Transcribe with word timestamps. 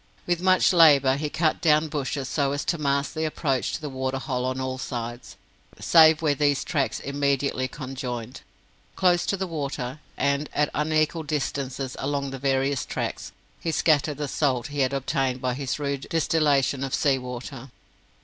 With 0.25 0.41
much 0.41 0.73
labour 0.73 1.15
he 1.15 1.29
cut 1.29 1.61
down 1.61 1.87
bushes, 1.87 2.27
so 2.27 2.53
as 2.53 2.65
to 2.65 2.79
mask 2.79 3.13
the 3.13 3.23
approach 3.23 3.73
to 3.73 3.81
the 3.81 3.87
waterhole 3.87 4.45
on 4.45 4.59
all 4.59 4.79
sides 4.79 5.37
save 5.79 6.23
where 6.23 6.33
these 6.33 6.63
tracks 6.63 6.99
immediately 6.99 7.67
conjoined. 7.67 8.41
Close 8.95 9.27
to 9.27 9.37
the 9.37 9.45
water, 9.45 9.99
and 10.17 10.49
at 10.55 10.71
unequal 10.73 11.21
distances 11.21 11.95
along 11.99 12.31
the 12.31 12.39
various 12.39 12.83
tracks, 12.83 13.31
he 13.59 13.69
scattered 13.69 14.17
the 14.17 14.27
salt 14.27 14.69
he 14.69 14.79
had 14.79 14.91
obtained 14.91 15.39
by 15.39 15.53
his 15.53 15.77
rude 15.77 16.07
distillation 16.09 16.83
of 16.83 16.95
sea 16.95 17.19
water. 17.19 17.69